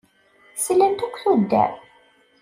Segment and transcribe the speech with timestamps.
[0.63, 1.71] Slant akk tuddar.